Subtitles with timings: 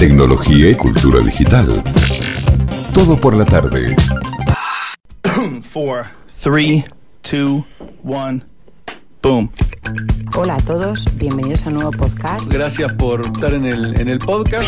[0.00, 1.70] tecnología y cultura digital.
[2.94, 3.94] Todo por la tarde.
[5.74, 6.04] 4,
[6.42, 6.84] 3,
[7.30, 7.64] 2,
[8.02, 8.40] 1,
[9.22, 9.52] boom.
[10.34, 12.50] Hola a todos, bienvenidos a un nuevo podcast.
[12.50, 14.66] Gracias por estar en el, en el podcast.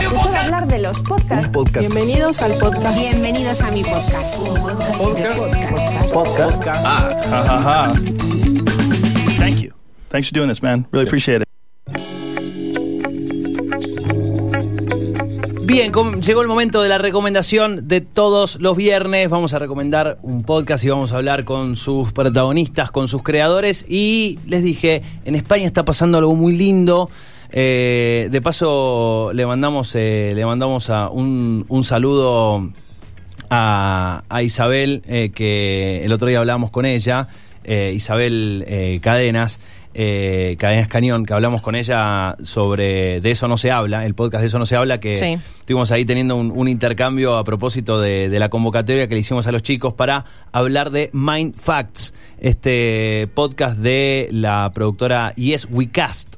[0.00, 1.52] Escuchad hablar de los podcasts.
[1.78, 2.98] Bienvenidos al podcast.
[2.98, 4.34] Bienvenidos a mi podcast.
[4.96, 6.10] Podcast.
[6.10, 6.66] Podcast.
[6.68, 7.94] Ah, ha, ha, ha.
[9.36, 9.72] Thank you.
[10.08, 10.86] Thanks for doing this, man.
[10.90, 11.49] Really appreciate it.
[15.70, 19.30] Bien, llegó el momento de la recomendación de todos los viernes.
[19.30, 23.86] Vamos a recomendar un podcast y vamos a hablar con sus protagonistas, con sus creadores.
[23.88, 27.08] Y les dije, en España está pasando algo muy lindo.
[27.52, 32.72] Eh, de paso, le mandamos, eh, le mandamos un, saludo
[33.48, 37.28] a, Isabel, eh, que el otro día hablábamos con ella,
[37.62, 39.60] eh, Isabel eh, Cadenas,
[39.94, 44.42] eh, Cadenas Cañón, que hablamos con ella sobre De eso no se habla, el podcast
[44.42, 45.36] De eso no se habla, que Sí.
[45.60, 49.46] estuvimos ahí teniendo un, un intercambio a propósito de, de la convocatoria que le hicimos
[49.46, 55.88] a los chicos para hablar de Mind Facts, este podcast de la productora Yes We
[55.90, 56.36] Cast.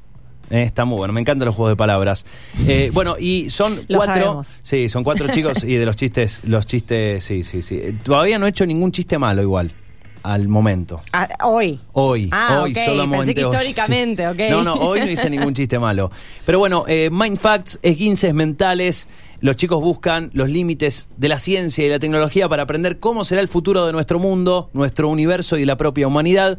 [0.49, 2.25] Eh, está muy bueno, me encantan los juegos de palabras.
[2.67, 4.13] Eh, bueno, y son Lo cuatro.
[4.23, 4.59] sabemos.
[4.61, 7.81] Sí, son cuatro chicos y de los chistes, los chistes, sí, sí, sí.
[8.03, 9.71] Todavía no he hecho ningún chiste malo igual,
[10.23, 11.01] al momento.
[11.11, 11.79] Ah, hoy.
[11.91, 14.39] Hoy, Ah, hoy ok, solamente pensé que hoy, históricamente, ok.
[14.49, 16.09] No, no, hoy no hice ningún chiste malo.
[16.45, 19.07] Pero bueno, eh, Mind Facts, esguinces mentales.
[19.41, 23.41] Los chicos buscan los límites de la ciencia y la tecnología para aprender cómo será
[23.41, 26.57] el futuro de nuestro mundo, nuestro universo y la propia humanidad.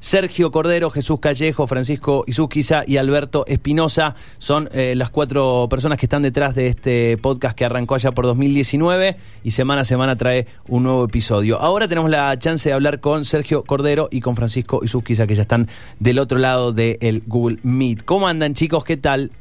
[0.00, 6.06] Sergio Cordero, Jesús Callejo, Francisco Izuzquiza y Alberto Espinosa son eh, las cuatro personas que
[6.06, 10.46] están detrás de este podcast que arrancó allá por 2019 y semana a semana trae
[10.68, 11.60] un nuevo episodio.
[11.60, 15.42] Ahora tenemos la chance de hablar con Sergio Cordero y con Francisco Izuzquiza que ya
[15.42, 18.04] están del otro lado del Google Meet.
[18.04, 18.84] ¿Cómo andan chicos?
[18.84, 19.32] ¿Qué tal?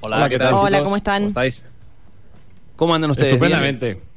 [0.00, 0.54] Hola, ¿qué tal?
[0.54, 0.82] Hola?
[0.82, 1.24] ¿cómo están?
[1.28, 1.64] estáis?
[2.76, 3.38] ¿Cómo andan ustedes?
[3.38, 4.11] ¿Bien?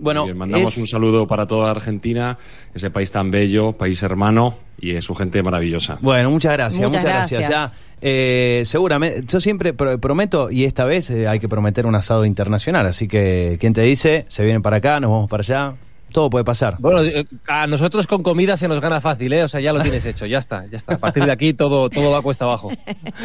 [0.00, 2.38] Bueno, Bien, mandamos es- un saludo para toda Argentina,
[2.74, 5.98] ese país tan bello, país hermano y su gente maravillosa.
[6.00, 7.40] Bueno, muchas gracias, Muchas muchas, gracias.
[7.48, 7.72] gracias.
[7.72, 11.94] Ya, eh, seguramente, yo siempre pro- prometo, y esta vez eh, hay que prometer un
[11.94, 15.74] asado internacional, así que quien te dice, se vienen para acá, nos vamos para allá,
[16.10, 16.76] todo puede pasar.
[16.78, 19.44] Bueno, eh, a nosotros con comida se nos gana fácil, ¿eh?
[19.44, 20.94] O sea, ya lo tienes hecho, ya está, ya está.
[20.94, 22.70] A partir de aquí todo, todo va cuesta abajo.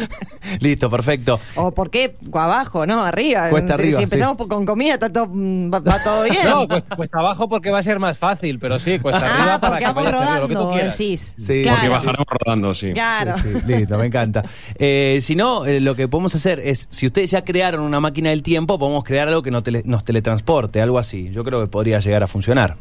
[0.60, 1.40] Listo, perfecto.
[1.56, 3.02] ¿O por qué abajo, no?
[3.02, 3.50] Arriba.
[3.50, 6.36] Cuesta si, arriba, si empezamos con comida, está todo, mm, va, va todo bien.
[6.46, 9.60] No, cuesta, cuesta abajo porque va a ser más fácil, pero sí, cuesta arriba ah,
[9.60, 10.98] para porque que vayas haciendo lo que tú rodando, quieras.
[10.98, 11.34] decís.
[11.38, 11.62] Sí.
[11.62, 11.76] claro.
[11.76, 12.92] Porque bajaremos rodando, sí.
[12.92, 13.34] Claro.
[13.38, 14.44] Sí, sí, listo, me encanta.
[14.76, 18.30] Eh, si no, eh, lo que podemos hacer es, si ustedes ya crearon una máquina
[18.30, 21.30] del tiempo, podemos crear algo que no tele- nos teletransporte, algo así.
[21.32, 22.75] Yo creo que podría llegar a funcionar.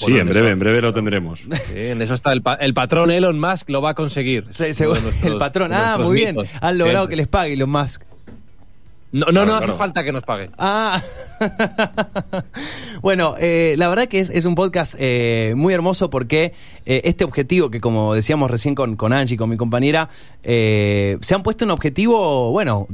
[0.00, 1.40] Sí, Bueno, en en breve, eso- en breve lo tendremos.
[1.72, 4.46] Sí, en eso está el, pa- el patrón Elon Musk, lo va a conseguir.
[4.54, 7.10] Sí, seguro- nuestros- el patrón, ah, muy bien, han logrado siempre.
[7.10, 8.02] que les pague Elon Musk.
[9.12, 9.78] No, no, Claro, no hace claro.
[9.78, 10.50] falta que nos pague.
[10.56, 11.02] Ah,
[13.02, 16.52] bueno, eh, la verdad que es, es un podcast eh, muy hermoso porque
[16.86, 20.08] eh, este objetivo que como decíamos recién con, con Angie, con mi compañera,
[20.44, 22.86] eh, se han puesto un objetivo, bueno,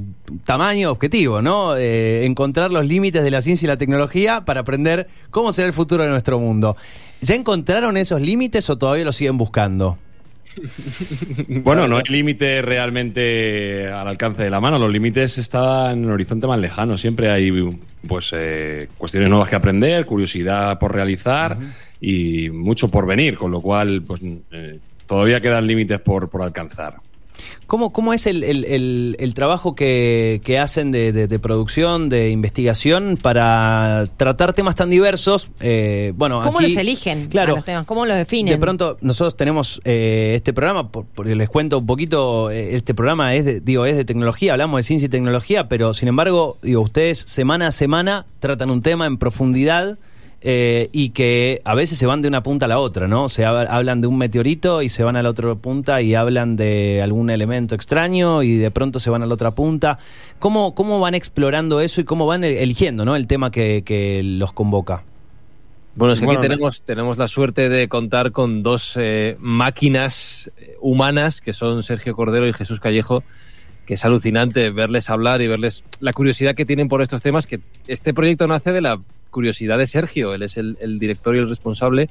[0.44, 1.76] tamaño objetivo, ¿no?
[1.76, 5.75] Eh, encontrar los límites de la ciencia y la tecnología para aprender cómo será el
[5.75, 6.76] futuro de nuestro mundo.
[7.21, 9.99] ¿Ya encontraron esos límites o todavía los siguen buscando?
[11.49, 14.78] Bueno, no hay límite realmente al alcance de la mano.
[14.78, 16.97] Los límites están en el horizonte más lejano.
[16.97, 17.50] Siempre hay
[18.06, 21.56] pues eh, cuestiones nuevas que aprender, curiosidad por realizar
[22.00, 24.21] y mucho por venir, con lo cual pues
[24.53, 26.97] eh, todavía quedan límites por, por alcanzar.
[27.67, 32.09] ¿Cómo, cómo es el, el- el- el trabajo que, que hacen de, de- de producción,
[32.09, 35.51] de investigación para tratar temas tan diversos?
[35.61, 37.57] Eh, bueno, ¿Cómo aquí- los eligen Claro.
[37.57, 37.85] los temas?
[37.87, 38.53] ¿Cómo los definen?
[38.55, 42.95] De pronto nosotros tenemos eh, este programa, por- porque les cuento un poquito, eh, este
[42.95, 46.59] programa es de, digo, es de tecnología, hablamos de ciencia y tecnología, pero sin embargo,
[46.63, 49.99] digo, ustedes semana a semana tratan un tema en profundidad
[50.49, 53.29] eh, y que a veces se van de una punta a la otra, ¿no?
[53.29, 56.55] Se hab- hablan de un meteorito y se van a la otra punta y hablan
[56.55, 59.99] de algún elemento extraño y de pronto se van a la otra punta.
[60.39, 63.17] ¿Cómo, cómo van explorando eso y cómo van eligiendo, ¿no?
[63.17, 65.03] El tema que, que los convoca.
[65.97, 70.50] Bueno, es que Bueno, aquí tenemos, tenemos la suerte de contar con dos eh, máquinas
[70.59, 73.25] eh, humanas, que son Sergio Cordero y Jesús Callejo,
[73.85, 77.59] que es alucinante verles hablar y verles la curiosidad que tienen por estos temas, que
[77.88, 79.00] este proyecto nace de la
[79.37, 82.09] curiosidad de Sergio, él es el, el director y el responsable,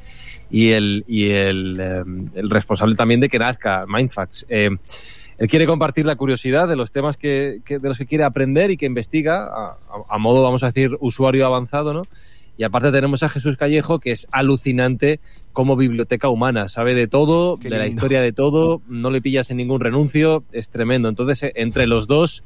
[0.51, 2.04] y el, y el, eh,
[2.36, 4.45] el responsable también de que nazca Mindfacts.
[4.48, 4.69] Eh,
[5.39, 8.69] él quiere compartir la curiosidad de los temas que, que- de los que quiere aprender
[8.69, 9.50] y que investiga
[10.07, 12.04] a, modo, vamos a decir, usuario avanzado, ¿no?
[12.57, 15.19] Y aparte tenemos a Jesús Callejo, que es alucinante
[15.51, 19.50] como biblioteca humana, sabe de todo, Qué de la historia de todo, no le pillas
[19.51, 21.10] en ningún renuncio, es tremendo.
[21.10, 22.44] Entonces, eh, entre los dos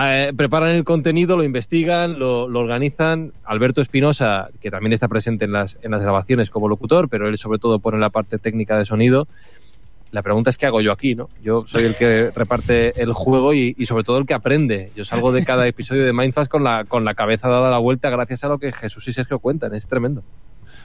[0.00, 3.32] eh, preparan el contenido, lo investigan, lo, organizan.
[3.44, 7.78] Alberto Espinosa, que también está presente en las, grabaciones como locutor, pero él sobre todo
[7.78, 9.26] pone la parte técnica de sonido.
[10.10, 11.28] La pregunta es qué hago yo aquí, ¿no?
[11.42, 14.90] Yo soy el que reparte el juego y, y sobre todo el que aprende.
[14.94, 18.08] Yo salgo de cada episodio de Mindfast con la, con la cabeza dada la vuelta
[18.08, 19.74] gracias a lo que Jesús y Sergio cuentan.
[19.74, 20.22] Es tremendo.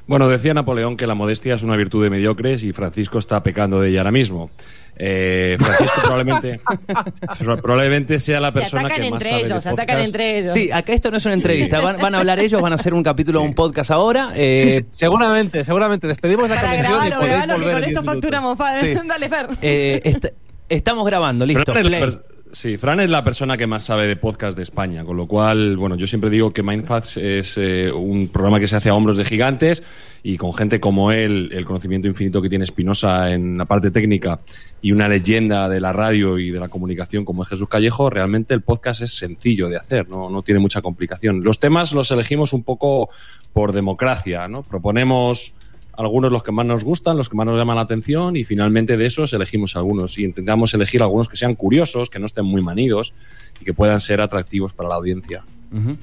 [0.06, 3.80] Bueno, decía Napoleón que la modestia es una virtud de mediocres y Francisco está pecando
[3.80, 4.50] de ella ahora mismo.
[4.95, 6.60] Eh, Francisco probablemente,
[7.62, 10.40] probablemente sea la Se persona atacan que más entre sabe de ellos, se atacan entre
[10.40, 10.54] ellos.
[10.54, 11.80] Sí, acá esto no es una entrevista.
[11.81, 14.31] Van, van a hablar ellos, van a hacer un capítulo de un podcast ahora.
[14.36, 16.07] eh, Sí, sí, seguramente, seguramente.
[16.07, 18.06] Despedimos la Para conexión y grabarlo, grabalo, que volver con esto 10 minutos.
[18.13, 18.57] facturamos.
[18.57, 18.94] fa- Sí.
[19.07, 19.48] Dale, Fer.
[19.62, 20.34] eh, est-
[20.69, 21.62] estamos grabando, listo.
[21.72, 22.00] Es la play.
[22.01, 25.28] per- sí, Fran es la persona que más sabe de podcast de España, con lo
[25.28, 28.96] cual, bueno, yo siempre digo que Mindfacts es eh, un programa que se hace a
[28.96, 29.84] hombros de gigantes
[30.24, 34.40] y con gente como él, el conocimiento infinito que tiene Espinosa en la parte técnica
[34.82, 38.54] y una leyenda de la radio y de la comunicación como es Jesús Callejo, realmente
[38.54, 41.44] el podcast es sencillo de hacer, no, no tiene mucha complicación.
[41.44, 43.10] Los temas los elegimos un poco
[43.52, 44.64] por democracia, ¿no?
[44.64, 45.54] Proponemos
[45.98, 48.98] algunos los que más nos gustan, los que más nos llaman la atención y finalmente
[48.98, 52.62] de esos elegimos algunos y intentamos elegir algunos que sean curiosos, que no estén muy
[52.62, 53.13] manidos
[53.62, 55.44] y que puedan ser atractivos para la audiencia.
[55.72, 55.98] Ujú.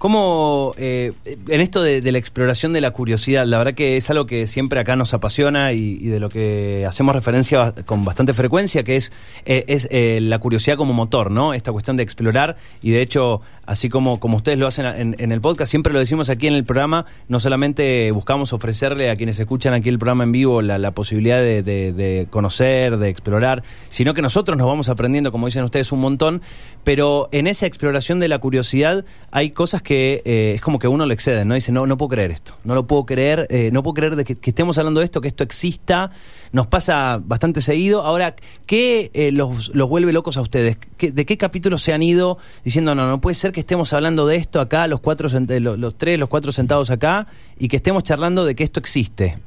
[0.00, 4.24] ¿Cómo, eh, en esto de, la exploración de la curiosidad, la verdad que es algo
[4.24, 8.96] que siempre acá nos apasiona y, de lo que hacemos referencia con bastante frecuencia, que
[8.96, 9.12] es,
[9.44, 11.52] eh, es eh, la curiosidad como motor, ¿no?
[11.52, 15.40] Esta cuestión de explorar y de hecho, así como, como ustedes lo hacen en, el
[15.40, 19.74] podcast, siempre lo decimos aquí en el programa, no solamente buscamos ofrecerle a quienes escuchan
[19.74, 24.66] aquí el programa en vivo la, posibilidad de, conocer, de explorar, sino que nosotros nos
[24.66, 26.42] vamos aprendiendo, como dicen ustedes, un montón,
[26.82, 31.06] pero en esa exploración de la curiosidad hay cosas que eh, es como que uno
[31.06, 31.54] le exceden, ¿no?
[31.54, 34.24] Dice, no, no puedo creer esto, no lo puedo creer, eh, no puedo creer de
[34.24, 36.10] que, que estemos hablando de esto, que esto exista,
[36.50, 38.02] nos pasa bastante seguido.
[38.02, 38.34] Ahora,
[38.66, 40.76] ¿qué eh, los, los vuelve locos a ustedes?
[40.96, 44.26] ¿Qué- ¿De qué capítulos se han ido diciendo, no, no puede ser que estemos hablando
[44.26, 47.26] de esto acá, los cuatro, los tres, los cuatro sentados acá,
[47.58, 49.38] y que estemos charlando de que esto existe?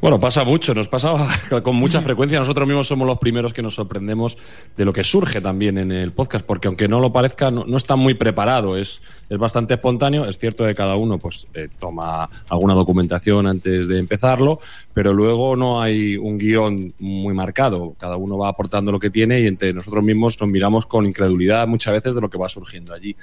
[0.00, 1.12] Bueno, pasa mucho, nos pasa
[1.62, 2.38] con mucha frecuencia.
[2.38, 4.38] Nosotros mismos somos los primeros que nos sorprendemos
[4.74, 7.96] de lo que surge también en el podcast, porque aunque no lo parezca, no, está
[7.96, 10.24] muy preparado, es, es bastante espontáneo.
[10.24, 14.58] Es cierto que cada uno pues eh, toma alguna documentación antes de empezarlo,
[14.94, 17.94] pero luego no hay un guion muy marcado.
[17.98, 21.68] Cada uno va aportando lo que tiene y entre nosotros mismos nos miramos con incredulidad
[21.68, 23.14] muchas veces de lo que va surgiendo allí.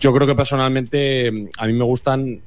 [0.00, 2.40] Yo creo que personalmente a mí me gustan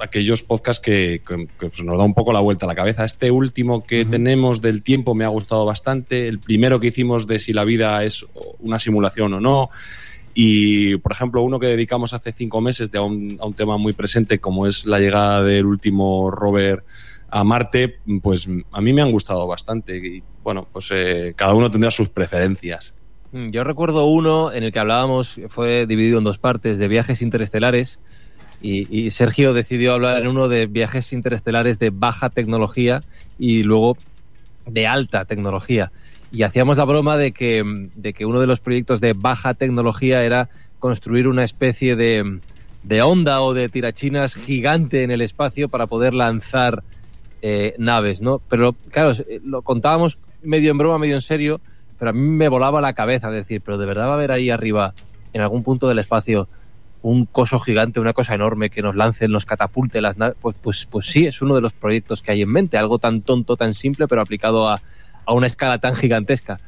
[0.00, 3.04] aquellos podcasts que, que, que pues nos da un poco la vuelta a la cabeza.
[3.04, 6.28] Este último que tenemos del tiempo me ha gustado bastante.
[6.28, 8.24] El primero que hicimos de si la vida es
[8.60, 9.70] una simulación o no.
[10.34, 13.76] Y, por ejemplo, uno que dedicamos hace cinco meses de a, un, a un tema
[13.76, 16.84] muy presente como es la llegada del último rover
[17.30, 19.96] a Marte, pues a mí me han gustado bastante.
[19.96, 22.94] Y, bueno, pues eh, cada uno tendrá sus preferencias.
[23.32, 27.20] Mm, Yo recuerdo uno en el que hablábamos, fue dividido en dos partes, de viajes
[27.20, 27.98] interestelares.
[28.60, 33.02] Y, Sergio decidió hablar en uno de viajes interestelares de baja tecnología
[33.38, 33.96] y luego
[34.66, 35.92] de alta tecnología.
[36.32, 37.62] Y hacíamos la broma de que,
[37.94, 40.48] de que uno de los proyectos de baja tecnología era
[40.80, 42.40] construir una especie de,
[42.82, 46.82] de onda o de tirachinas gigante en el espacio para poder lanzar
[47.42, 48.40] eh, naves, ¿no?
[48.48, 49.12] Pero claro,
[49.44, 51.60] lo contábamos medio en broma, medio en serio,
[51.98, 54.50] pero a mí me volaba la cabeza decir, pero de verdad va a haber ahí
[54.50, 54.94] arriba,
[55.32, 56.48] en algún punto del espacio,
[57.02, 60.36] un coso gigante, una cosa enorme que nos lance, nos catapulte las naves.
[60.40, 63.22] Pues, pues, pues sí, es uno de los proyectos que hay en mente, algo tan
[63.22, 64.80] tonto, tan simple, pero aplicado a,
[65.24, 66.58] a una escala tan gigantesca.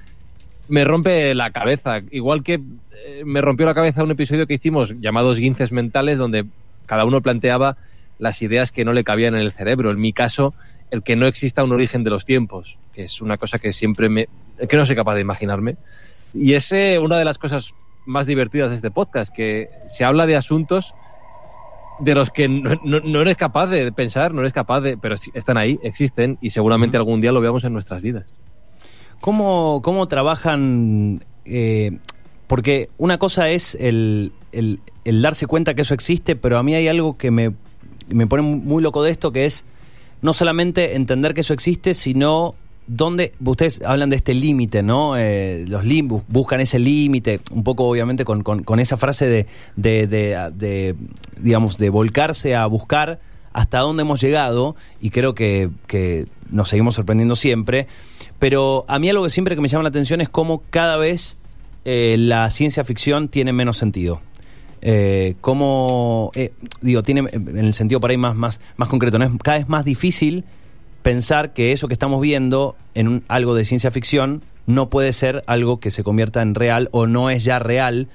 [0.68, 2.60] Me rompe la cabeza, igual que
[3.04, 6.46] eh, me rompió la cabeza un episodio que hicimos llamados guinces mentales, donde
[6.86, 7.76] cada uno planteaba
[8.18, 9.90] las ideas que no le cabían en el cerebro.
[9.90, 10.54] En mi caso,
[10.90, 14.08] el que no exista un origen de los tiempos, que es una cosa que siempre
[14.08, 14.28] me.
[14.68, 15.76] que no soy capaz de imaginarme.
[16.34, 17.74] Y es eh, una de las cosas
[18.10, 20.94] más divertidas de este podcast, que se habla de asuntos
[22.00, 24.96] de los que no, no, no, eres capaz de pensar, no eres capaz de...
[24.96, 28.24] pero están ahí, existen y seguramente algún día lo veamos en nuestras vidas.
[29.20, 31.22] ¿Cómo, cómo trabajan?
[31.44, 31.98] Eh,
[32.46, 36.74] porque una cosa es el, el, el, darse cuenta que eso existe, pero a mí
[36.74, 37.52] hay algo que me,
[38.08, 39.66] me pone muy loco de esto, que es
[40.22, 42.54] no solamente entender que eso existe, sino
[42.92, 45.16] ¿Dónde, ustedes hablan de este límite, ¿no?
[45.16, 49.46] Eh, los limbus buscan ese límite, un poco obviamente con, con, con esa frase de,
[49.76, 50.96] de, de, de,
[51.38, 53.20] digamos, de volcarse a buscar
[53.52, 57.86] hasta dónde hemos llegado, y creo que, que, nos seguimos sorprendiendo siempre.
[58.40, 61.36] Pero a mí algo que siempre que me llama la atención es cómo cada vez
[61.84, 64.20] eh, la ciencia ficción tiene menos sentido.
[64.82, 66.32] Eh, cómo,
[66.80, 69.26] digo, tiene en el sentido por ahí más, más, más concreto, ¿no?
[69.26, 70.44] es cada vez más difícil
[71.02, 75.42] pensar que eso que estamos viendo en un- algo de ciencia ficción no puede ser
[75.46, 78.08] algo que se convierta en real o no es ya real.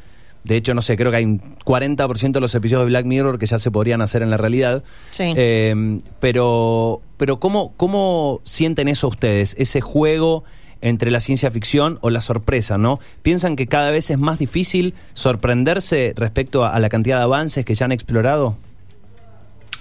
[0.43, 3.39] De hecho, no sé, creo que hay un 40% de los episodios de Black Mirror
[3.39, 4.83] que ya se podrían hacer en la realidad.
[5.11, 5.33] Sí.
[5.35, 9.55] Eh, pero, pero ¿cómo, ¿cómo sienten eso ustedes?
[9.57, 10.43] Ese juego
[10.81, 12.99] entre la ciencia ficción o la sorpresa, ¿no?
[13.23, 17.65] ¿Piensan que cada vez es más difícil sorprenderse respecto a, a la cantidad de avances
[17.65, 18.55] que ya han explorado?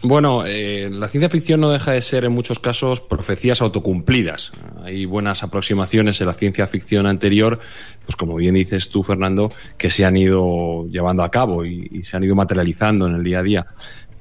[0.07, 4.53] Bueno, eh, la ciencia ficción no deja de ser en muchos casos profecías autocumplidas.
[4.83, 7.59] Hay buenas aproximaciones en la ciencia ficción anterior,
[8.05, 12.19] pues como bien dices tú, Fernando, que se han ido llevando a cabo y, se
[12.19, 13.67] han ido materializando en el día a día.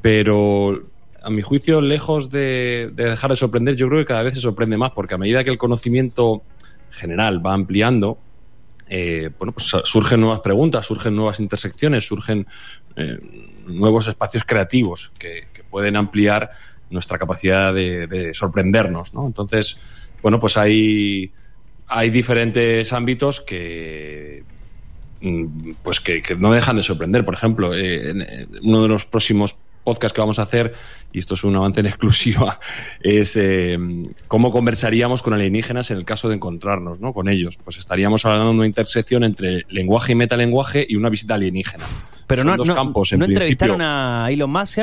[0.02, 0.84] Pero
[1.22, 4.40] a mi juicio, lejos de, de dejar de sorprender, yo creo que cada vez se
[4.40, 6.44] sorprende más, porque a medida que el conocimiento
[6.92, 8.20] general va ampliando,
[8.88, 12.48] eh, bueno, pues surgen nuevas preguntas, surgen nuevas intersecciones, surgen
[12.96, 13.18] eh,
[13.68, 16.52] nuevos espacios creativos que pueden ampliar
[16.92, 19.26] nuestra capacidad de, de sorprendernos, ¿no?
[19.26, 19.80] Entonces,
[20.22, 21.32] bueno, pues hay,
[21.88, 24.44] hay diferentes ámbitos que
[25.22, 27.26] mm, pues que, que no dejan de sorprender.
[27.26, 30.74] Por ejemplo, eh, en, en uno de los próximos podcasts que vamos a hacer,
[31.12, 32.60] y esto es un avance en exclusiva,
[33.02, 33.76] es eh,
[34.28, 37.14] cómo conversaríamos con alienígenas en el caso de encontrarnos ¿no?
[37.14, 37.58] con ellos.
[37.64, 41.86] Pues estaríamos hablando de una intersección entre lenguaje y metalenguaje y una visita alienígena.
[42.28, 44.80] Pero Son no, dos no, campos, en ¿no entrevistaron a Elon Musk?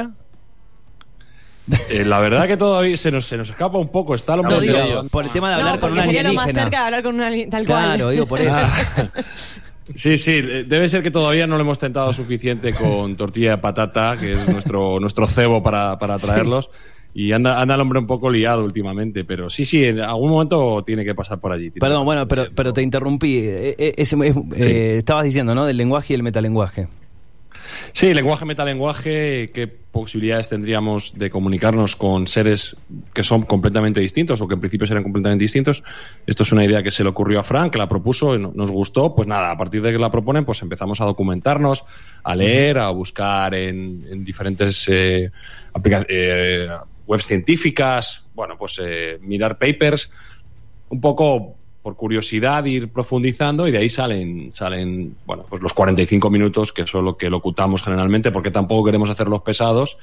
[1.90, 4.14] Eh, la verdad que todavía se nos, se nos escapa un poco.
[4.14, 5.08] Está lo No, digo, liado.
[5.08, 6.64] por el tema de hablar no, con un porque sería lo más alienígena.
[6.64, 8.12] cerca de hablar con un alien- tal Claro, cual.
[8.14, 8.66] digo por eso.
[9.94, 13.58] Sí, sí, eh, debe ser que todavía no lo hemos tentado suficiente con tortilla de
[13.58, 16.70] patata, que es nuestro, nuestro cebo para, para traerlos.
[17.12, 20.84] Y anda, anda el hombre un poco liado últimamente, pero sí, sí, en algún momento
[20.86, 21.70] tiene que pasar por allí.
[21.72, 23.38] Perdón, bueno, pero, pero te interrumpí.
[23.38, 25.66] Eh, eh, ese- es- eh, estabas diciendo, ¿no?
[25.66, 26.86] Del lenguaje y el metalenguaje.
[27.92, 32.76] Sí, lenguaje, metalenguaje, ¿qué posibilidades tendríamos de comunicarnos con seres
[33.12, 35.82] que son completamente distintos o que en principio serán completamente distintos?
[36.26, 39.14] Esto es una idea que se le ocurrió a Frank, que la propuso, nos gustó,
[39.14, 41.84] pues nada, a partir de que la proponen, pues empezamos a documentarnos,
[42.22, 45.30] a leer, a buscar en, en diferentes eh,
[46.08, 46.68] eh,
[47.06, 50.10] webs científicas, bueno, pues eh, mirar papers,
[50.88, 56.28] un poco por curiosidad ir profundizando y de ahí salen salen bueno pues los 45
[56.28, 59.96] minutos que son lo que locutamos generalmente porque tampoco queremos hacerlos pesados.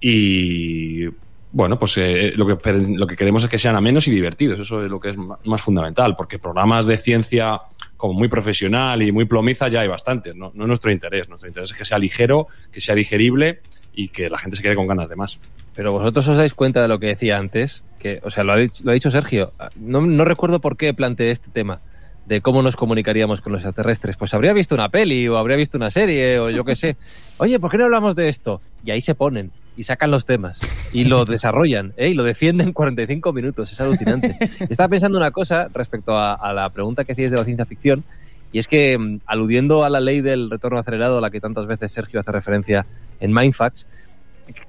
[0.00, 1.06] Y
[1.52, 4.58] bueno pues eh, lo que lo que queremos es que sean amenos y divertidos.
[4.58, 7.60] Eso es lo que es más fundamental porque programas de ciencia
[7.96, 11.28] como muy profesional y muy plomiza ya hay bastantes no, no es nuestro interés.
[11.28, 13.60] Nuestro interés es que sea ligero que sea digerible
[13.94, 15.38] y que la gente se quede con ganas de más
[15.76, 18.56] Pero vosotros os dais cuenta de lo que decía antes, que, o sea, lo ha
[18.56, 19.52] dicho, lo ha dicho Sergio.
[19.76, 21.80] No, no recuerdo por qué planteé este tema
[22.26, 24.16] de cómo nos comunicaríamos con los extraterrestres.
[24.16, 26.96] Pues habría visto una peli o habría visto una serie o yo qué sé.
[27.38, 28.60] Oye, ¿por qué no hablamos de esto?
[28.84, 30.58] Y ahí se ponen y sacan los temas
[30.92, 32.08] y lo desarrollan ¿eh?
[32.08, 33.70] y lo defienden 45 minutos.
[33.70, 34.36] Es alucinante.
[34.68, 38.02] Estaba pensando una cosa respecto a, a la pregunta que hacíais de la ciencia ficción
[38.52, 41.66] y es que mm, aludiendo a la ley del retorno acelerado a la que tantas
[41.66, 42.86] veces Sergio hace referencia
[43.20, 43.86] en Mindfacts,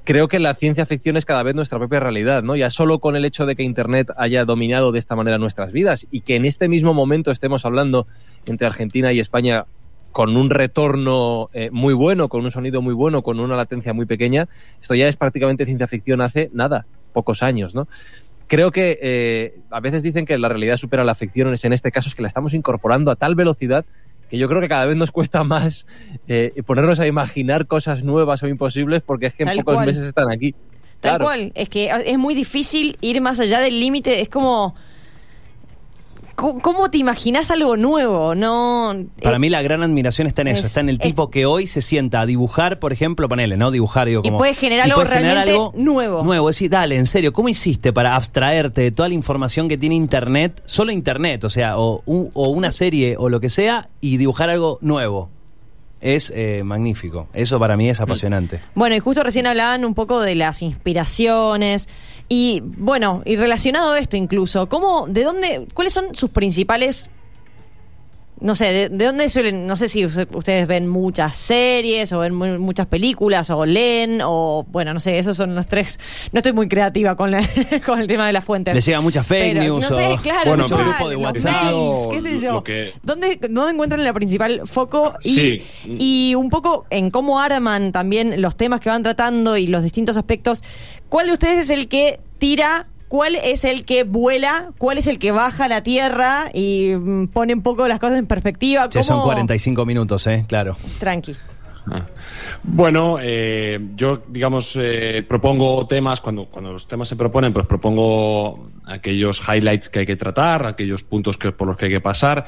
[0.03, 2.55] creo que la ciencia ficción es cada vez nuestra propia realidad, ¿no?
[2.55, 6.07] Ya solo con el hecho de que Internet haya dominado de esta manera nuestras vidas
[6.11, 8.07] y que en este mismo momento estemos hablando
[8.45, 9.65] entre Argentina y España
[10.11, 14.05] con un retorno eh, muy bueno, con un sonido muy bueno, con una latencia muy
[14.05, 14.47] pequeña,
[14.81, 17.87] esto ya es prácticamente ciencia ficción hace nada, pocos años, ¿no?
[18.47, 22.07] Creo que eh, a veces dicen que la realidad supera la ficción, en este caso
[22.07, 23.85] es que la estamos incorporando a tal velocidad
[24.29, 25.85] que yo creo que cada vez nos cuesta más
[26.27, 29.85] eh, ponernos a imaginar cosas nuevas o imposibles porque es que en pocos cual.
[29.85, 30.53] meses están aquí.
[30.99, 31.25] Tal Claro.
[31.25, 31.51] cual.
[31.55, 34.21] Es que es muy difícil ir más allá del límite.
[34.21, 34.75] Es como.
[36.37, 38.35] ¿Cómo, te imaginas algo nuevo?
[38.35, 38.95] No.
[39.23, 41.31] Para eh, mí la gran admiración está en eso, es- está en el es- tipo
[41.31, 43.71] que hoy se sienta a dibujar, por ejemplo, ponele, ¿no?
[43.71, 44.37] Dibujar, digo, Y como...
[44.37, 46.23] puede generar algo realmente nuevo.
[46.23, 49.95] Nuevo, decir, dale, en serio, ¿cómo hiciste para abstraerte de toda la información que tiene
[49.95, 54.17] Internet, solo Internet, o sea, o, un- o una serie o lo que sea, y
[54.17, 55.31] dibujar algo nuevo?
[55.99, 58.61] Es eh, magnífico, eso para mí es apasionante.
[58.75, 61.89] Bueno, y justo recién hablaban un poco de las inspiraciones.
[62.29, 67.09] Y bueno, y relacionado a esto incluso, ¿cómo, de dónde, cuáles son sus principales
[68.39, 72.19] no sé, de, de dónde suelen, no sé si us- ustedes ven muchas series o
[72.19, 75.99] ven mu- muchas películas o leen o, bueno, no sé, esos son los tres.
[76.31, 77.41] No estoy muy creativa con, la-
[77.85, 78.75] con el tema de las fuentes.
[78.75, 81.63] Les llega muchas fake Pero, news No sé, o- claro, Bueno, pero- grupo de WhatsApp.
[81.63, 82.63] mails, qué sé yo.
[82.63, 85.13] que- ¿Dónde, ¿Dónde encuentran la principal foco?
[85.23, 85.61] Y, Sí.
[85.99, 90.15] y un poco en cómo arman también los temas que van tratando y los distintos
[90.17, 90.63] aspectos.
[91.09, 92.87] ¿Cuál de ustedes es el que tira?
[93.07, 94.71] ¿Cuál es el que vuela?
[94.77, 98.19] ¿Cuál es el que baja a la tierra y mm, pone un poco las cosas
[98.19, 98.89] en perspectiva?
[98.89, 100.45] Che, son ¿Cómo- 45 minutos, ¿eh?
[100.47, 100.75] Claro.
[100.99, 101.35] Tranqui.
[101.89, 102.05] Ah.
[102.63, 108.69] Bueno, eh, yo, digamos, eh, propongo temas, cuando, cuando los temas se proponen, pues propongo
[108.85, 112.47] aquellos highlights que hay que tratar, aquellos puntos que, por los que hay que pasar.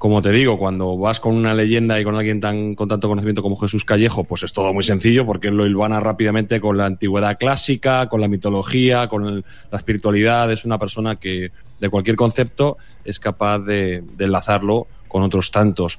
[0.00, 3.42] Como te digo, cuando vas con una leyenda y con alguien tan, con tanto conocimiento
[3.42, 6.86] como Jesús Callejo, pues es todo muy sencillo porque él lo hilvana rápidamente con la
[6.86, 10.50] antigüedad clásica, con la mitología, con el- la espiritualidad.
[10.50, 15.98] Es una persona que de cualquier concepto es capaz de, enlazarlo con otros tantos.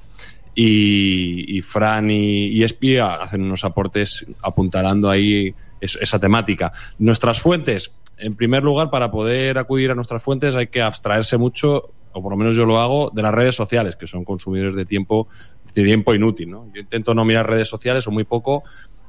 [0.52, 6.72] Y, y Fran y, y Espía hacen unos aportes apuntalando ahí es- esa temática.
[6.98, 11.90] Nuestras fuentes, en primer lugar, para poder acudir a nuestras fuentes hay que abstraerse mucho,
[12.12, 14.84] o por lo menos yo lo hago, de las redes sociales, que son consumidores de
[14.84, 15.28] tiempo,
[15.74, 16.50] de tiempo inútil.
[16.50, 16.68] ¿no?
[16.74, 18.62] Yo intento no mirar redes sociales o muy poco,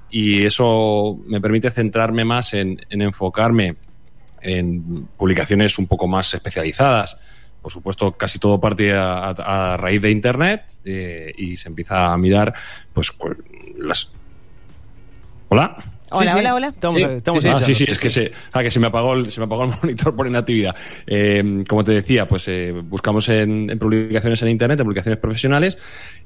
[0.10, 3.76] y eso me permite centrarme más en, en enfocarme
[4.42, 7.18] en publicaciones un poco más especializadas.
[7.62, 12.18] Por supuesto, casi todo parte a, a- raíz de Internet eh, y se empieza a
[12.18, 12.54] mirar,
[12.94, 13.36] pues, cu-
[13.80, 14.12] las.
[15.50, 15.78] ¿Hola?
[16.16, 16.68] Hola, Sí, hola, hola.
[16.68, 19.14] Estamos, Sí, estamos sí, sí, sí, sí, es que se, ah, que se me apagó
[19.14, 20.76] el, se me apagó el monitor por inactividad.
[21.08, 25.78] Eh, como te decía, pues eh, buscamos en, en publicaciones en internet, en publicaciones profesionales,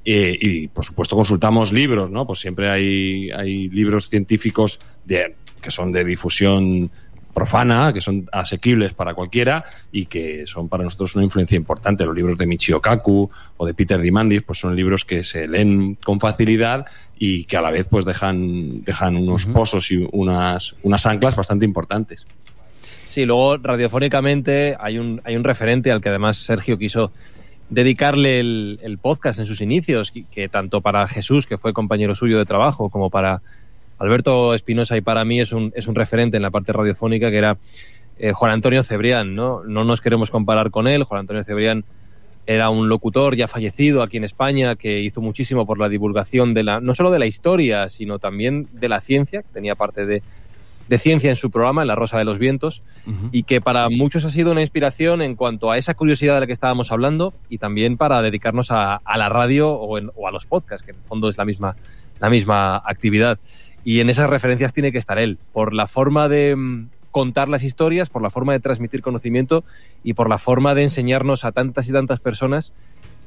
[0.04, 2.28] eh, y por supuesto consultamos libros, ¿no?
[2.28, 6.92] Pues siempre hay, hay libros científicos de, que son de difusión
[7.38, 12.04] profana, que son asequibles para cualquiera y que son para nosotros una influencia importante.
[12.04, 16.00] Los libros de Michio Kaku o de Peter Diamandis, pues son libros que se leen
[16.04, 21.06] con facilidad y que a la vez pues dejan, dejan unos pozos y unas, unas
[21.06, 22.26] anclas bastante importantes.
[23.08, 27.12] Sí, luego radiofónicamente hay un, hay un referente al que además Sergio quiso
[27.70, 32.16] dedicarle el, el podcast en sus inicios, que, que tanto para Jesús, que fue compañero
[32.16, 33.44] suyo de trabajo, como para
[34.00, 37.38] Alberto Espinosa y para mí es un, es un referente en la parte radiofónica, que
[37.38, 37.58] era
[38.20, 39.36] eh, Juan Antonio Cebrián.
[39.36, 39.64] ¿no?
[39.64, 41.04] no nos queremos comparar con él.
[41.04, 41.84] Juan Antonio Cebrián
[42.46, 46.64] era un locutor ya fallecido aquí en España que hizo muchísimo por la divulgación de
[46.64, 50.24] la no solo de la historia, sino también de la ciencia, que tenía parte de,
[50.88, 52.84] de ciencia en su programa, en La Rosa de los Vientos,
[53.34, 56.46] y que para muchos ha sido una inspiración en cuanto a esa curiosidad de la
[56.48, 60.32] que estábamos hablando y también para dedicarnos a, a la radio o, en- o a
[60.32, 61.76] los podcasts, que en el fondo es la misma,
[62.22, 63.40] la misma actividad.
[63.88, 67.64] Y en esas referencias tiene que estar él, por la forma de mm, contar las
[67.64, 69.64] historias, por la forma de transmitir conocimiento
[70.04, 72.74] y por la forma de enseñarnos a tantas y tantas personas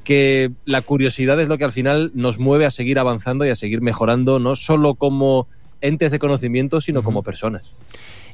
[0.05, 3.57] que la curiosidad es lo que al final nos mueve a seguir avanzando y a
[3.57, 5.49] seguir mejorando, no solo como
[5.81, 7.63] entes de conocimiento, sino como personas.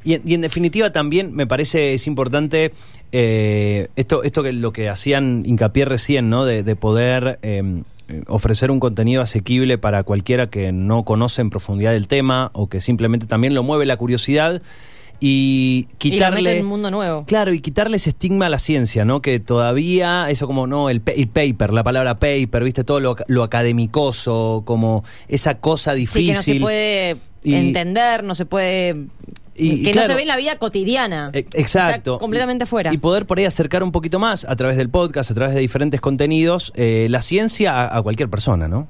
[0.03, 2.73] Y en, y en definitiva también me parece es importante
[3.13, 6.45] eh, esto, esto que lo que hacían hincapié recién, ¿no?
[6.45, 7.83] De, de poder eh,
[8.29, 12.81] ofrecer un contenido asequible para cualquiera que no conoce en profundidad el tema o que
[12.81, 14.63] simplemente también lo mueve la curiosidad
[15.19, 17.25] y Y quitarle en un mundo nuevo.
[17.25, 19.23] Claro, y quitarle ese estigma a la ciencia, ¿no?
[19.23, 22.85] Que todavía, eso como, no, el, el paper, la palabra paper, ¿viste?
[22.85, 26.27] Todo lo, lo academicoso, como esa cosa Sí, difícil.
[26.27, 29.07] que no se puede Y- entender, no se puede.
[29.59, 30.09] Y- y que claro.
[30.09, 31.31] no se ve en la vida cotidiana.
[31.33, 32.15] E- Exacto.
[32.15, 32.93] Está completamente afuera.
[32.93, 35.61] Y poder por ahí acercar un poquito más a través del podcast, a través de
[35.61, 38.89] diferentes contenidos, eh, la ciencia a, a cualquier persona, ¿no?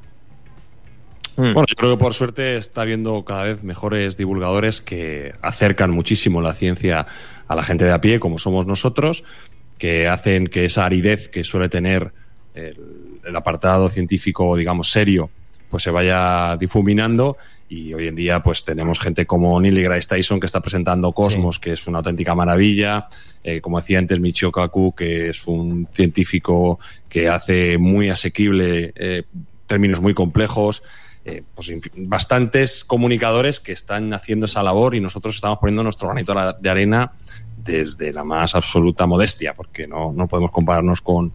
[1.37, 6.41] Bueno, yo creo que por suerte está habiendo cada vez mejores divulgadores que acercan muchísimo
[6.41, 7.07] la ciencia
[7.47, 9.23] a la gente de a pie, como somos nosotros,
[9.77, 12.13] que hacen que esa aridez que suele tener
[12.55, 12.79] el,
[13.23, 15.29] el apartado científico, digamos, serio,
[15.69, 17.37] pues se vaya difuminando
[17.69, 21.59] y hoy en día pues tenemos gente como Neil deGrasse Tyson que está presentando Cosmos,
[21.59, 23.09] que es una auténtica maravilla,
[23.43, 29.25] eh, como decía antes Michio Kaku, que es un científico que hace muy asequible eh,
[29.67, 30.83] términos muy complejos,
[31.25, 36.35] eh, pues bastantes comunicadores que están haciendo esa labor y nosotros estamos poniendo nuestro granito
[36.61, 37.13] de arena
[37.57, 41.33] desde la más absoluta modestia, porque no, no podemos compararnos con,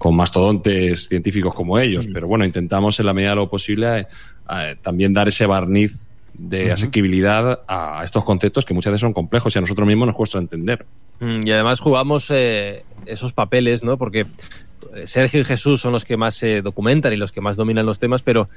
[0.00, 4.06] con mastodontes científicos como ellos, pero bueno, intentamos en la medida de lo posible
[4.50, 5.96] eh, también dar ese barniz
[6.34, 10.06] de asequibilidad a, a estos conceptos que muchas veces son complejos y a nosotros mismos
[10.06, 10.86] nos cuesta entender.
[11.20, 13.98] Mm, Y además jugamos eh, esos papeles, ¿no?
[13.98, 17.56] Porque eh, Sergio y Jesús son los que más se documentan y los que más
[17.56, 18.48] dominan los temas, pero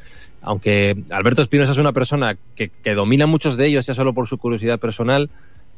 [0.41, 4.27] aunque Alberto Espinosa es una persona que, que domina muchos de ellos, ya solo por
[4.27, 5.29] su curiosidad personal,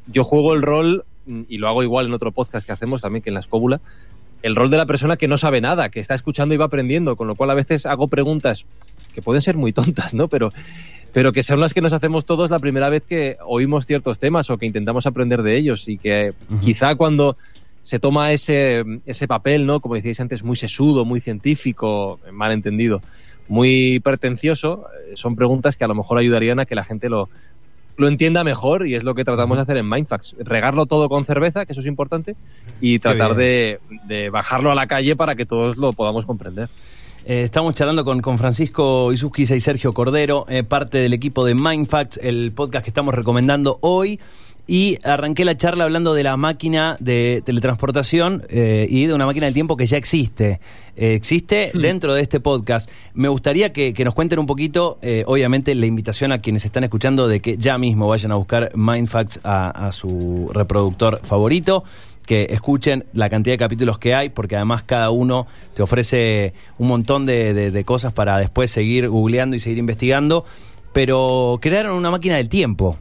[0.06, 3.22] yo juego el rol, mm, y lo hago igual en otro podcast que hacemos también,
[3.22, 3.80] que en la escóbula,
[4.42, 7.16] el rol de la persona que no sabe nada, que está escuchando y va aprendiendo,
[7.16, 8.64] con lo cual a veces hago preguntas
[9.16, 10.28] que pueden ser muy tontas, ¿no?
[10.28, 10.52] Pero,
[11.12, 14.50] pero que son las que nos hacemos todos la primera vez que oímos ciertos temas
[14.50, 17.38] o que intentamos aprender de ellos y que quizá cuando
[17.82, 19.80] se toma ese, ese papel, ¿no?
[19.80, 23.00] Como decíais antes, muy sesudo, muy científico, mal entendido,
[23.48, 27.30] muy pretencioso, eh, son preguntas que a lo mejor ayudarían a que la gente lo,
[27.96, 30.36] lo entienda mejor y es lo que tratamos de hacer en Mindfax.
[30.40, 32.36] Regarlo todo con cerveza, que eso es importante,
[32.82, 36.68] y tratar de, de bajarlo a la calle para que todos lo podamos comprender.
[37.28, 41.56] Eh, estamos charlando con, con Francisco Isusquiza y Sergio Cordero, eh, parte del equipo de
[41.56, 44.20] Mindfacts, el podcast que estamos recomendando hoy.
[44.68, 49.46] Y arranqué la charla hablando de la máquina de teletransportación eh, y de una máquina
[49.46, 50.60] del tiempo que ya existe.
[50.96, 52.90] Eh, existe dentro de este podcast.
[53.14, 56.82] Me gustaría que, que nos cuenten un poquito, eh, obviamente, la invitación a quienes están
[56.82, 61.84] escuchando de que ya mismo vayan a buscar Mindfacts a, a su reproductor favorito
[62.26, 66.88] que escuchen la cantidad de capítulos que hay, porque además cada uno te ofrece un
[66.88, 70.44] montón de, de- cosas para después seguir googleando y seguir investigando.
[70.92, 72.98] Pero crearon una máquina del tiempo.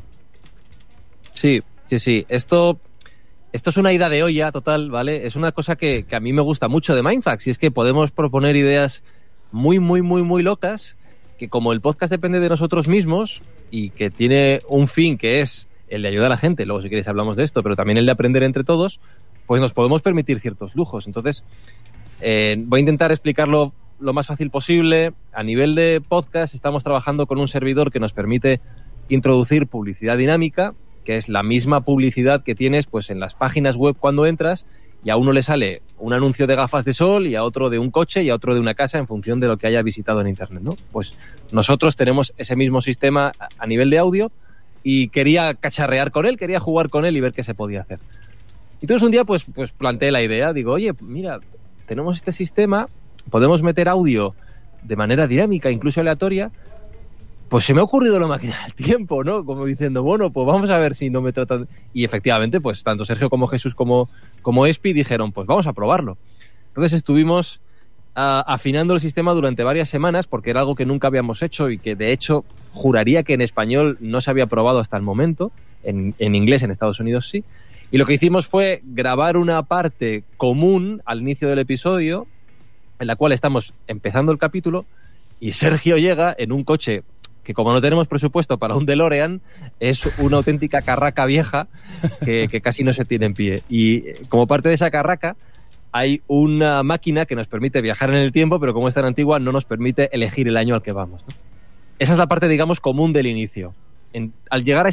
[1.31, 2.25] Sí, sí, sí.
[2.29, 2.79] Esto,
[3.51, 5.25] esto es una idea de olla total, ¿vale?
[5.27, 7.71] Es una cosa que, que a mí me gusta mucho de Mindfax y es que
[7.71, 9.03] podemos proponer ideas
[9.51, 10.97] muy, muy, muy, muy locas
[11.37, 15.67] que como el podcast depende de nosotros mismos y que tiene un fin que es
[15.95, 18.05] el de ayudar a la gente, luego si queréis hablamos de esto, pero también el
[18.05, 18.99] de aprender entre todos,
[19.47, 21.07] pues nos podemos permitir ciertos lujos.
[21.07, 21.43] Entonces,
[22.21, 25.13] eh, voy a intentar explicarlo lo más fácil posible.
[25.33, 28.59] A nivel de podcast, estamos trabajando con un servidor que nos permite
[29.09, 33.95] introducir publicidad dinámica, que es la misma publicidad que tienes pues, en las páginas web
[33.99, 34.65] cuando entras,
[35.03, 37.77] y a uno le sale un anuncio de gafas de sol, y a otro de
[37.77, 40.19] un coche, y a otro de una casa, en función de lo que haya visitado
[40.21, 40.63] en Internet.
[40.63, 40.75] ¿no?
[40.91, 41.15] Pues
[41.51, 44.31] nosotros tenemos ese mismo sistema a- a nivel de audio,
[44.87, 47.97] y quería cacharrear con él, quería jugar con él y ver qué se podía hacer.
[48.81, 51.39] Entonces un día pues, pues planteé la idea, digo, oye, mira,
[51.87, 52.87] tenemos este sistema,
[53.31, 54.35] podemos meter audio
[54.83, 56.51] de manera dinámica, incluso aleatoria,
[57.49, 59.43] pues se me ha ocurrido la máquina del tiempo, ¿no?
[59.43, 61.67] Como diciendo, bueno, pues vamos a ver si no me tratan...
[61.91, 64.07] Y efectivamente, pues tanto Sergio como Jesús como,
[64.43, 66.15] como Espi dijeron, pues vamos a probarlo.
[66.67, 67.59] Entonces estuvimos
[68.15, 71.95] afinando el sistema durante varias semanas porque era algo que nunca habíamos hecho y que
[71.95, 75.51] de hecho juraría que en español no se había probado hasta el momento,
[75.83, 77.43] en, en inglés en Estados Unidos sí.
[77.91, 82.25] Y lo que hicimos fue grabar una parte común al inicio del episodio,
[82.99, 84.85] en la cual estamos empezando el capítulo,
[85.39, 87.03] y Sergio llega en un coche
[87.43, 89.39] que como no tenemos presupuesto para un DeLorean,
[89.79, 91.67] es una auténtica carraca vieja
[92.25, 93.61] que, que casi no se tiene en pie.
[93.69, 95.35] Y eh, como parte de esa carraca
[95.95, 99.39] hay una máquina que nos permite viajar en el tiempo, pero como es tan antigua
[99.39, 101.23] no nos permite elegir el año al que vamos.
[101.99, 103.73] Esa es la parte, digamos, común del inicio.
[104.49, 104.89] Al llegar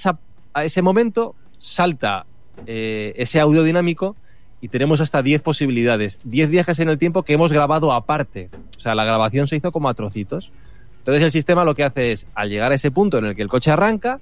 [0.54, 2.24] a ese momento, salta
[2.68, 4.14] eh, ese audio dinámico
[4.60, 6.20] y tenemos hasta 10 posibilidades.
[6.22, 8.48] 10 viajes en el tiempo que hemos grabado aparte.
[8.78, 10.52] O sea, la grabación se hizo como a trocitos.
[10.98, 13.42] Entonces el sistema lo que hace es, al llegar a ese punto en el que
[13.42, 14.20] el coche arranca,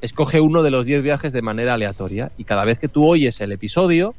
[0.00, 2.32] escoge uno de los 10 viajes de manera aleatoria.
[2.36, 4.16] Y cada vez que tú oyes el episodio,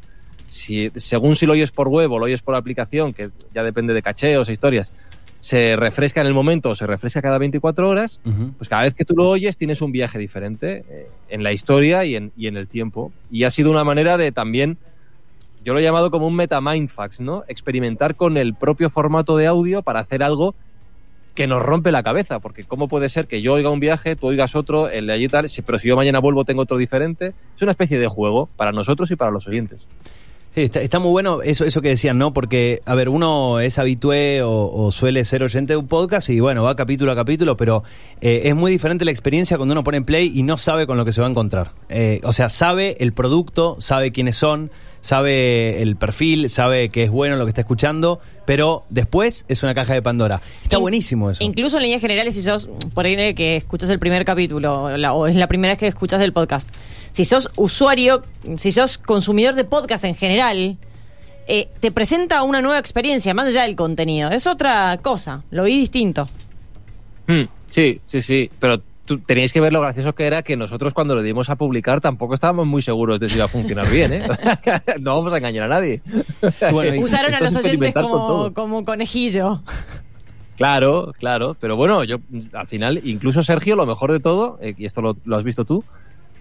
[0.49, 3.93] si, según si lo oyes por web o lo oyes por aplicación, que ya depende
[3.93, 4.91] de cacheos e historias,
[5.39, 8.19] se refresca en el momento o se refresca cada 24 horas,
[8.57, 12.03] pues cada vez que tú lo oyes tienes un viaje diferente eh, en la historia
[12.03, 13.13] y en, y en el tiempo.
[13.31, 14.77] Y ha sido una manera de también,
[15.63, 17.43] yo lo he llamado como un meta mindfax, ¿no?
[17.47, 20.55] Experimentar con el propio formato de audio para hacer algo
[21.35, 24.27] que nos rompe la cabeza, porque cómo puede ser que yo oiga un viaje, tú
[24.27, 27.33] oigas otro, el de allí tal, si- pero si yo mañana vuelvo tengo otro diferente.
[27.55, 29.85] Es una especie de juego para nosotros y para los oyentes.
[30.55, 32.33] Sí, está, está muy bueno eso, eso que decían, ¿no?
[32.33, 36.39] Porque, a ver, uno es habitué o, o suele ser oyente de un podcast y,
[36.39, 37.83] bueno, va capítulo a capítulo, pero
[38.19, 40.97] eh, es muy diferente la experiencia cuando uno pone en play y no sabe con
[40.97, 41.71] lo que se va a encontrar.
[41.89, 47.11] Eh, o sea, sabe el producto, sabe quiénes son, sabe el perfil, sabe que es
[47.11, 50.41] bueno lo que está escuchando, pero después es una caja de Pandora.
[50.63, 51.43] Está In- buenísimo eso.
[51.43, 55.13] Incluso en líneas generales, si sos, por ahí que escuchas el primer capítulo o, la-
[55.13, 56.67] o es la primera vez que escuchas el podcast,
[57.11, 58.23] si sos usuario,
[58.57, 60.77] si sos consumidor de podcast en general,
[61.47, 64.29] eh, te presenta una nueva experiencia, más allá del contenido.
[64.29, 66.27] Es otra cosa, lo vi distinto.
[67.27, 70.93] Hmm, sí, sí, sí, pero tú teníais que ver lo gracioso que era que nosotros
[70.93, 74.13] cuando lo dimos a publicar tampoco estábamos muy seguros de si iba a funcionar bien,
[74.13, 74.23] ¿eh?
[74.99, 76.03] no vamos a engañar a nadie.
[76.71, 79.63] Bueno, Usaron a los oyentes como, como conejillo.
[80.57, 82.17] Claro, claro, pero bueno, yo
[82.53, 85.65] al final, incluso Sergio, lo mejor de todo, eh, y esto lo, lo has visto
[85.65, 85.83] tú,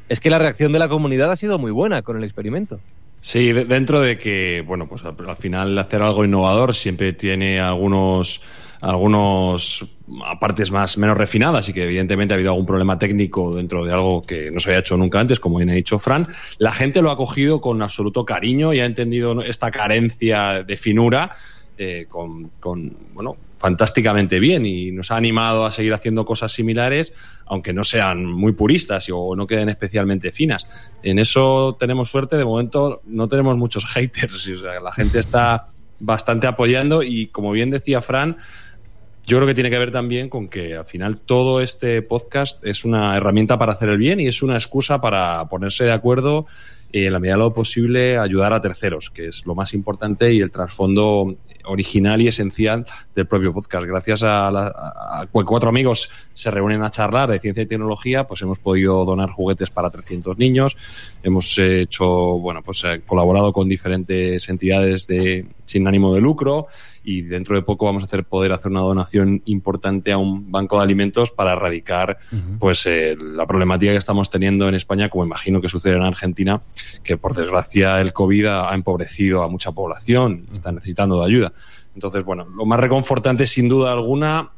[0.08, 2.80] es que la reacción de la comunidad ha sido muy buena con el experimento.
[3.20, 7.58] Sí, de- dentro de que, bueno, pues al, al final hacer algo innovador siempre tiene
[7.60, 8.40] algunos
[8.80, 9.84] algunos
[10.40, 14.22] partes más menos refinadas y que evidentemente ha habido algún problema técnico dentro de algo
[14.22, 17.10] que no se había hecho nunca antes, como bien ha dicho Fran, la gente lo
[17.10, 21.32] ha cogido con absoluto cariño y ha entendido esta carencia de finura
[21.80, 22.50] eh, con,
[23.14, 27.12] bueno, fantásticamente bien y nos ha animado a seguir haciendo cosas similares,
[27.46, 30.66] aunque no sean muy puristas o no queden especialmente finas.
[31.04, 34.48] En eso tenemos suerte, de momento no tenemos muchos haters,
[34.82, 35.66] la gente está
[36.00, 38.36] bastante apoyando y como bien decía Fran,
[39.24, 42.84] yo creo que tiene que ver también con que al final todo este podcast es
[42.84, 46.46] una herramienta para hacer el bien y es una excusa para ponerse de acuerdo
[46.90, 50.32] y en la medida de lo posible ayudar a terceros, que es lo más importante
[50.32, 51.36] y el trasfondo
[51.68, 53.86] original y esencial del propio podcast.
[53.86, 58.58] Gracias a, la- cuatro amigos se reúnen a charlar de ciencia y tecnología, pues hemos
[58.58, 60.76] podido donar juguetes para 300 niños,
[61.22, 62.06] hemos hecho,
[62.38, 66.66] bueno, pues eh, colaborado con diferentes entidades de sin ánimo de lucro
[67.04, 70.76] y dentro de poco vamos a hacer poder hacer una donación importante a un banco
[70.76, 72.18] de alimentos para erradicar
[72.58, 76.62] pues eh, la problemática que estamos teniendo en España, como imagino que sucede en Argentina,
[77.02, 81.52] que por desgracia el COVID ha, ha empobrecido a mucha población, está necesitando de ayuda.
[81.94, 84.50] Entonces, bueno, lo más reconfortante sin duda alguna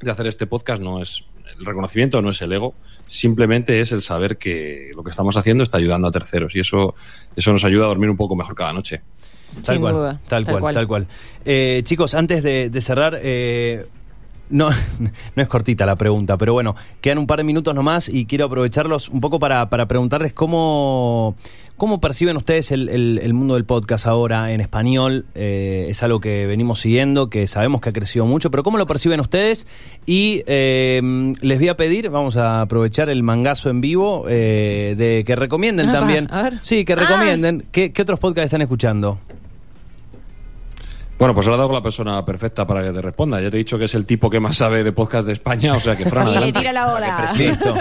[0.00, 1.24] de hacer este podcast no es
[1.58, 2.74] el reconocimiento, no es el ego,
[3.06, 6.94] simplemente es el saber que lo que estamos haciendo está ayudando a terceros y eso,
[7.36, 9.02] eso nos ayuda a dormir un poco mejor cada noche.
[9.56, 10.74] Tal Sin cual, duda, tal, tal cual, cual.
[10.74, 11.06] tal cual.
[11.44, 13.86] Eh, chicos, antes de, de cerrar, eh,
[14.50, 14.68] no,
[15.36, 18.46] no es cortita la pregunta, pero bueno, quedan un par de minutos nomás y quiero
[18.46, 21.36] aprovecharlos un poco para, para preguntarles cómo,
[21.76, 25.24] cómo perciben ustedes el, el- el mundo del podcast ahora en español.
[25.34, 28.86] Eh, es algo que venimos siguiendo, que sabemos que ha crecido mucho, pero ¿cómo lo
[28.86, 29.66] perciben ustedes?
[30.06, 31.00] Y eh,
[31.40, 35.90] les voy a pedir, vamos a aprovechar el mangazo en vivo, eh, de que recomienden
[35.92, 36.28] también.
[36.30, 36.54] a ver.
[36.62, 36.96] Sí, que Ah.
[36.96, 37.64] recomienden.
[37.72, 39.18] ¿Qué, ¿Qué otros podcasts están escuchando?
[41.22, 43.40] Bueno, pues ahora he dado con la persona perfecta para que te responda.
[43.40, 45.72] Ya te he dicho que es el tipo que más sabe de podcast de España,
[45.76, 46.58] o sea que Fran, Y le adelante.
[46.58, 47.32] tira la hora.
[47.38, 47.76] Listo.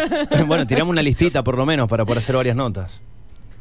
[0.45, 3.01] bueno, tiramos una listita por lo menos para poder hacer varias notas.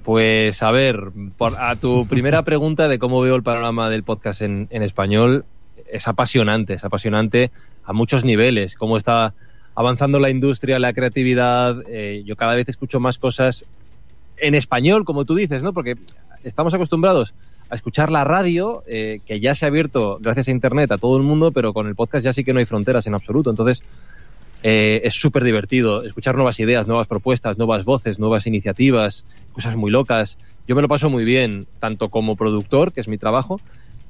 [0.04, 1.00] Pues a ver,
[1.38, 5.46] por- a tu primera pregunta de cómo veo el panorama del podcast en, en español,
[5.90, 7.50] es apasionante, es apasionante
[7.82, 9.32] a muchos niveles, cómo está
[9.74, 11.76] avanzando la industria, la creatividad.
[11.88, 13.64] eh, yo cada vez escucho más cosas
[14.36, 15.72] en español, como tú dices, ¿no?
[15.72, 15.94] Porque
[16.44, 17.32] estamos acostumbrados
[17.70, 21.16] a escuchar la radio, eh, que ya se ha abierto gracias a Internet a todo
[21.16, 23.48] el mundo, pero con el podcast ya sí que no hay fronteras en absoluto.
[23.48, 23.82] Entonces,
[24.62, 29.90] eh, es súper divertido escuchar nuevas ideas, nuevas propuestas, nuevas voces, nuevas iniciativas, cosas muy
[29.90, 30.36] locas.
[30.66, 33.60] Yo me lo paso muy bien, tanto como productor, que es mi trabajo,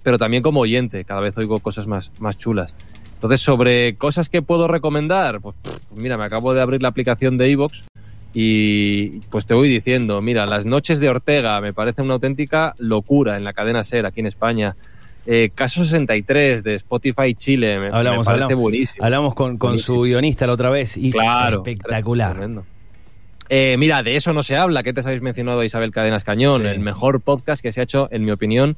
[0.03, 1.05] pero también como oyente.
[1.05, 2.75] Cada vez oigo cosas más, más chulas.
[3.15, 5.55] Entonces, sobre cosas que puedo recomendar, pues
[5.95, 7.85] mira, me acabo de abrir la aplicación de Evox
[8.33, 13.37] y pues te voy diciendo, mira, Las Noches de Ortega me parece una auténtica locura
[13.37, 14.77] en la cadena SER aquí en España.
[15.27, 19.05] Eh, Caso 63 de Spotify Chile me, me Hablamos, parece hablamos, buenísimo.
[19.05, 21.57] hablamos con, con su guionista la otra vez y Claro.
[21.59, 22.33] espectacular.
[22.33, 22.65] Tremendo.
[23.49, 24.83] Eh, mira, de eso no se habla.
[24.85, 26.63] ¿Qué te habéis mencionado a Isabel Cadenas Cañón?
[26.63, 26.69] Sí.
[26.69, 28.77] El mejor podcast que se ha hecho, en mi opinión,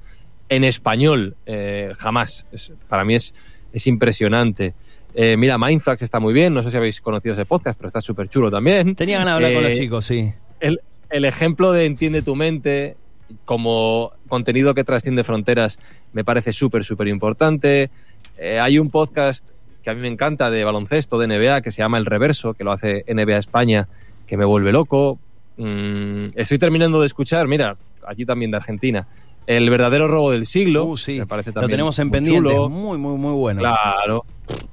[0.49, 1.37] en español.
[1.45, 2.47] Eh, jamás.
[2.53, 3.35] Es- para mí es,
[3.75, 4.73] es impresionante.
[5.15, 6.55] Eh, mira, Mindfax está muy bien.
[6.55, 8.95] No sé si habéis conocido ese podcast, pero está súper chulo también.
[8.95, 10.33] Tenía ganas de hablar con Eh, los chicos, sí.
[10.61, 12.97] el, el ejemplo de Entiende tu mente
[13.45, 15.79] como contenido que trasciende fronteras
[16.13, 17.91] me parece súper, súper importante.
[18.39, 19.47] Eh, hay un podcast
[19.83, 22.63] que a mí me encanta de baloncesto, de NBA, que se llama El Reverso, que
[22.65, 23.89] lo hace NBA España,
[24.27, 25.19] que me vuelve loco.
[25.57, 29.07] Mm, estoy terminando de escuchar, mira, allí también de Argentina,
[29.47, 30.85] El verdadero robo del siglo.
[30.85, 31.19] Uh, sí.
[31.19, 32.51] me parece Lo tenemos en muy pendiente.
[32.51, 32.69] chulo.
[32.69, 33.61] Muy, muy, muy bueno.
[33.61, 34.25] Claro.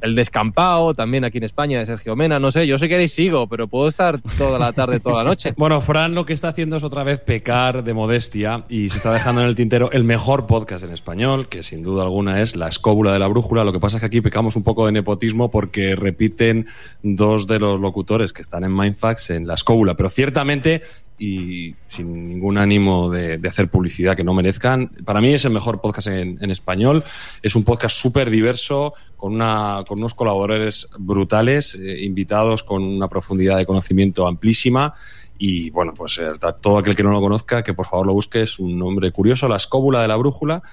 [0.01, 2.39] El descampado, también aquí en España, de Sergio Mena.
[2.39, 5.53] No sé, yo si queréis sigo, pero puedo estar toda la tarde, toda la noche.
[5.58, 9.13] Bueno, Fran lo que está haciendo es otra vez pecar de modestia y se está
[9.13, 12.67] dejando en el tintero el mejor podcast en español, que sin duda alguna es La
[12.67, 13.63] Escóbula de la Brújula.
[13.63, 16.65] Lo que pasa es que aquí pecamos un poco de nepotismo porque repiten
[17.03, 20.82] dos de los locutores que están en Mindfax en La Escóbula, pero ciertamente
[21.19, 25.51] y sin ningún ánimo de, de hacer publicidad que no merezcan, para mí es el
[25.51, 27.03] mejor podcast en, en español.
[27.43, 33.10] Es un podcast súper diverso, con, una, con unos colaboradores brutales, eh, invitados con una
[33.10, 34.93] profundidad de conocimiento amplísima.
[35.38, 38.41] Y bueno, pues eh, todo aquel que no lo conozca, que por favor lo busque,
[38.41, 40.63] es un nombre curioso, La Escóbula de la Brújula.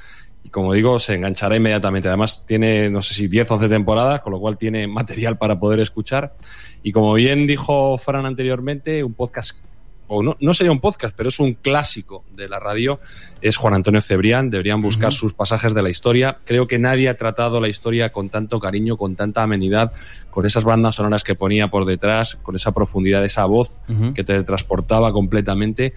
[0.44, 2.06] Y como digo, se enganchará inmediatamente.
[2.06, 5.58] Además, tiene, no sé si 10 o 11 temporadas, con lo cual tiene material para
[5.58, 6.36] poder escuchar.
[6.84, 9.58] Y como bien dijo Fran anteriormente, un podcast
[10.08, 12.98] o no, no sería un podcast, pero es un clásico de la radio,
[13.40, 14.50] es Juan Antonio Cebrián.
[14.50, 16.38] Deberían buscar sus pasajes de la historia.
[16.44, 19.92] Creo que nadie ha tratado la historia con tanto cariño, con tanta amenidad,
[20.30, 23.78] con esas bandas sonoras que ponía por detrás, con esa profundidad, esa voz
[24.14, 25.92] que te transportaba completamente.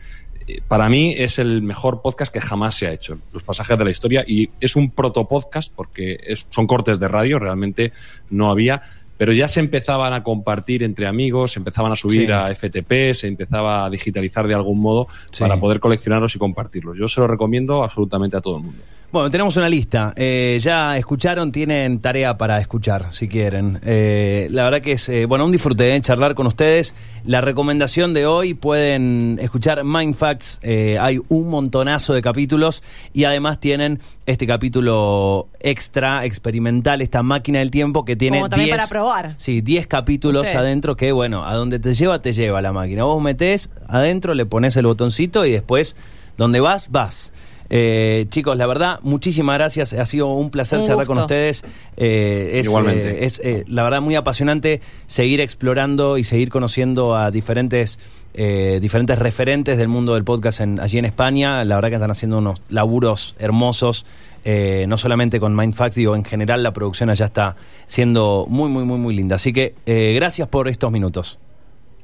[0.47, 3.83] Eh, Para mí es el mejor podcast que jamás se ha hecho, los pasajes de
[3.85, 7.91] la historia, y es un protopodcast porque es- son cortes de radio, realmente
[8.31, 8.81] no había,
[9.19, 12.31] pero ya se empezaban a compartir entre amigos, se empezaban a subir Sí.
[12.31, 15.41] a FTP, se empezaba a digitalizar de algún modo Sí.
[15.43, 16.97] para poder coleccionarlos y compartirlos.
[16.97, 18.81] Yo se lo recomiendo absolutamente a todo el mundo.
[19.11, 20.13] Bueno, tenemos una lista.
[20.15, 23.79] Eh, ya escucharon, tienen tarea para escuchar, si quieren.
[23.83, 26.93] Eh, la verdad que es, eh, bueno, un disfrute eh, charlar con ustedes.
[27.25, 30.59] La recomendación de hoy, pueden escuchar Mindfacts.
[30.61, 37.57] Eh, hay un montonazo de capítulos y además tienen este capítulo extra, experimental, esta máquina
[37.59, 39.33] del tiempo que tiene Como también 10 para probar.
[39.37, 43.05] Sí, 10 capítulos adentro que, bueno, a donde te lleva, te lleva la máquina.
[43.05, 45.95] Vos metés adentro, le pones el botoncito y después,
[46.37, 47.31] donde vas, vas.
[47.71, 49.93] Eh, chicos, la verdad, muchísimas gracias.
[49.93, 51.63] Ha sido un placer Un charlar con ustedes.
[51.97, 53.09] Eh, es, Igualmente.
[53.11, 57.99] eh, es eh, la verdad muy apasionante seguir explorando y seguir conociendo a diferentes
[58.33, 61.63] eh, diferentes referentes del mundo del podcast en- allí en España.
[61.65, 64.05] La verdad que están haciendo unos laburos hermosos.
[64.45, 67.55] eh, no solamente con Mindfax, digo, en general la producción allá está
[67.87, 69.35] siendo muy, muy, muy, muy linda.
[69.35, 71.37] Así que eh, gracias por estos minutos.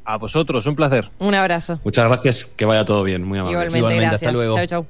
[0.03, 1.09] A vosotros, un placer.
[1.19, 1.79] Un abrazo.
[1.85, 3.53] Muchas gracias, que vaya todo bien, muy amable.
[3.53, 4.21] Igualmente, Igualmente, gracias.
[4.27, 4.55] hasta luego.
[4.55, 4.85] Chau, chau.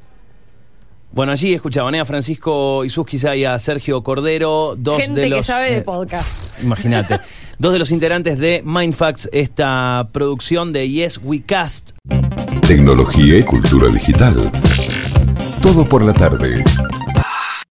[1.16, 2.02] Bueno, allí escuchaban ¿eh?
[2.02, 5.40] a Francisco Isuskisa y a Sergio Cordero, dos Gente de los.
[5.40, 6.60] que sabe de eh, podcast.
[6.62, 7.22] Imagínate.
[7.58, 11.92] Dos de los integrantes de Mindfax, esta producción de Yes We Cast.
[12.68, 14.52] Tecnología y cultura digital.
[15.62, 16.66] Todo por la tarde.